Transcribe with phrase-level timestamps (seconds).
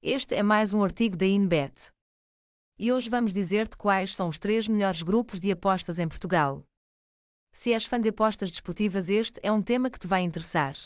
[0.00, 1.90] Este é mais um artigo da InBet.
[2.78, 6.64] E hoje vamos dizer-te quais são os três melhores grupos de apostas em Portugal.
[7.52, 10.76] Se és fã de apostas desportivas, este é um tema que te vai interessar.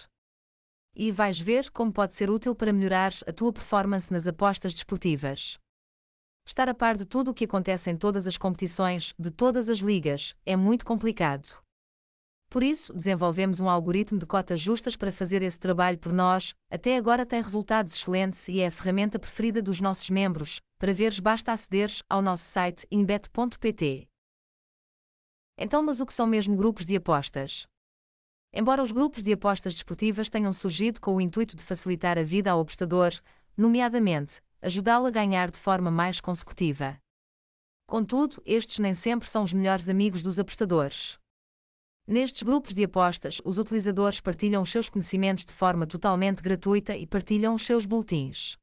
[0.96, 5.58] E vais ver como pode ser útil para melhorar a tua performance nas apostas desportivas.
[6.46, 9.80] Estar a par de tudo o que acontece em todas as competições, de todas as
[9.80, 11.61] ligas, é muito complicado.
[12.52, 16.52] Por isso, desenvolvemos um algoritmo de cotas justas para fazer esse trabalho por nós.
[16.70, 20.60] Até agora tem resultados excelentes e é a ferramenta preferida dos nossos membros.
[20.78, 24.06] Para veres, basta acederes ao nosso site inbet.pt.
[25.56, 27.66] Então, mas o que são mesmo grupos de apostas?
[28.52, 32.50] Embora os grupos de apostas desportivas tenham surgido com o intuito de facilitar a vida
[32.50, 33.12] ao apostador,
[33.56, 36.98] nomeadamente, ajudá-lo a ganhar de forma mais consecutiva.
[37.86, 41.21] Contudo, estes nem sempre são os melhores amigos dos apostadores.
[42.06, 47.06] Nestes grupos de apostas, os utilizadores partilham os seus conhecimentos de forma totalmente gratuita e
[47.06, 48.56] partilham os seus boletins.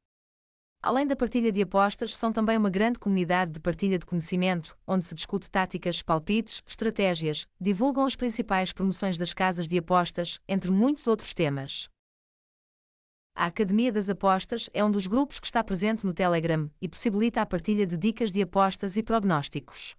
[0.82, 5.04] Além da partilha de apostas, são também uma grande comunidade de partilha de conhecimento, onde
[5.04, 11.06] se discute táticas, palpites, estratégias, divulgam as principais promoções das casas de apostas, entre muitos
[11.06, 11.88] outros temas.
[13.34, 17.40] A Academia das Apostas é um dos grupos que está presente no Telegram e possibilita
[17.40, 19.96] a partilha de dicas de apostas e prognósticos.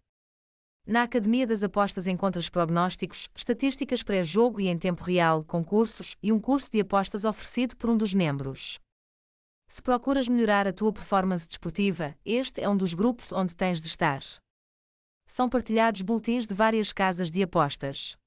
[0.85, 6.39] Na Academia das Apostas encontras prognósticos, estatísticas pré-jogo e em tempo real, concursos e um
[6.39, 8.79] curso de apostas oferecido por um dos membros.
[9.67, 13.87] Se procuras melhorar a tua performance desportiva, este é um dos grupos onde tens de
[13.87, 14.21] estar.
[15.27, 18.17] São partilhados boletins de várias casas de apostas.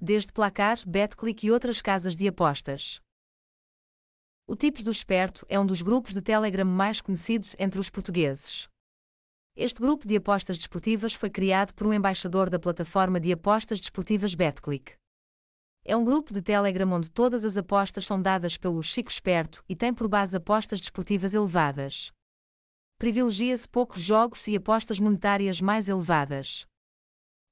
[0.00, 3.00] Desde Placar, BetClick e outras casas de apostas.
[4.46, 8.66] O Tips do Esperto é um dos grupos de Telegram mais conhecidos entre os portugueses.
[9.58, 14.34] Este grupo de apostas desportivas foi criado por um embaixador da plataforma de apostas desportivas
[14.34, 14.92] BetClick.
[15.82, 19.74] É um grupo de Telegram onde todas as apostas são dadas pelo Chico Esperto e
[19.74, 22.12] tem por base apostas desportivas elevadas.
[22.98, 26.66] Privilegia-se poucos jogos e apostas monetárias mais elevadas.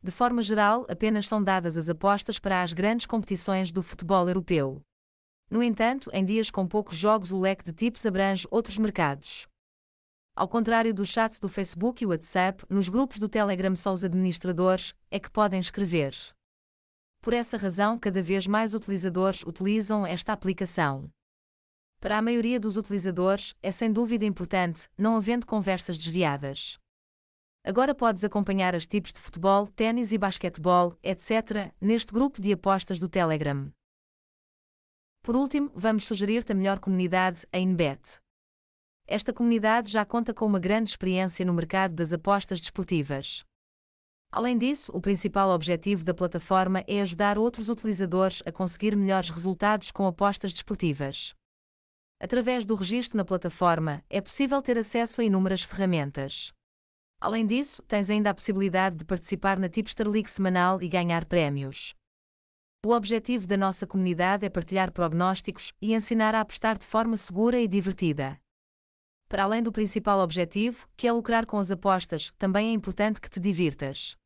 [0.03, 4.83] De forma geral, apenas são dadas as apostas para as grandes competições do futebol europeu.
[5.51, 9.49] No entanto, em dias com poucos jogos, o leque de tipos abrange outros mercados.
[10.37, 14.93] Ao contrário dos chats do Facebook e WhatsApp, nos grupos do Telegram só os administradores
[15.09, 16.13] é que podem escrever.
[17.23, 21.09] Por essa razão, cada vez mais utilizadores utilizam esta aplicação.
[22.01, 26.81] Para a maioria dos utilizadores, é sem dúvida importante, não havendo conversas desviadas.
[27.63, 32.99] Agora podes acompanhar as tipos de futebol, ténis e basquetebol, etc., neste grupo de apostas
[32.99, 33.71] do Telegram.
[35.23, 38.24] Por último, vamos sugerir-te a melhor comunidade, a InBet.
[39.07, 43.45] Esta comunidade já conta com uma grande experiência no mercado das apostas desportivas.
[44.33, 49.91] Além disso, o principal objetivo da plataforma é ajudar outros utilizadores a conseguir melhores resultados
[49.91, 51.35] com apostas desportivas.
[52.19, 56.53] Através do registro na plataforma, é possível ter acesso a inúmeras ferramentas.
[57.21, 61.95] Além disso, tens ainda a possibilidade de participar na Tipster League semanal e ganhar prémios.
[62.85, 67.61] O objetivo da nossa comunidade é partilhar prognósticos e ensinar a apostar de forma segura
[67.61, 68.39] e divertida.
[69.29, 73.31] Para além do principal objetivo, que é lucrar com as apostas, também é importante que
[73.31, 74.17] te divirtas.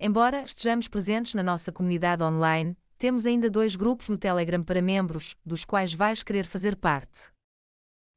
[0.00, 5.36] Embora estejamos presentes na nossa comunidade online, temos ainda dois grupos no Telegram para membros,
[5.44, 7.32] dos quais vais querer fazer parte.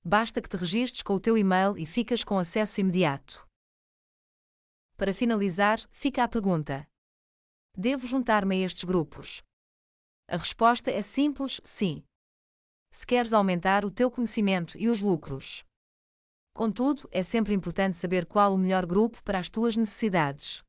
[0.03, 3.47] Basta que te registres com o teu e-mail e ficas com acesso imediato.
[4.95, 6.87] Para finalizar, fica a pergunta:
[7.75, 9.43] Devo juntar-me a estes grupos?
[10.27, 12.03] A resposta é simples: sim.
[12.91, 15.65] Se queres aumentar o teu conhecimento e os lucros.
[16.55, 20.63] Contudo, é sempre importante saber qual o melhor grupo para as tuas necessidades.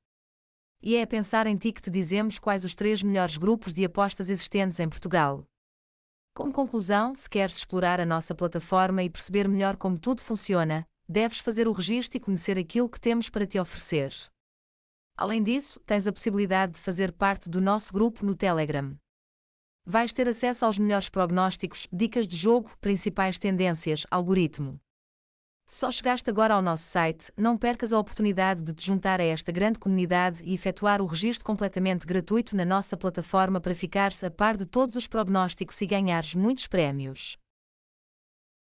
[0.83, 3.85] E é a pensar em ti que te dizemos quais os três melhores grupos de
[3.85, 5.47] apostas existentes em Portugal.
[6.35, 11.39] Como conclusão, se queres explorar a nossa plataforma e perceber melhor como tudo funciona, deves
[11.39, 14.13] fazer o registro e conhecer aquilo que temos para te oferecer.
[15.17, 18.97] Além disso, tens a possibilidade de fazer parte do nosso grupo no Telegram.
[19.85, 24.81] Vais ter acesso aos melhores prognósticos, dicas de jogo, principais tendências, algoritmo.
[25.68, 29.51] Só chegaste agora ao nosso site, não percas a oportunidade de te juntar a esta
[29.51, 34.57] grande comunidade e efetuar o registro completamente gratuito na nossa plataforma para ficares a par
[34.57, 37.36] de todos os prognósticos e ganhares muitos prémios.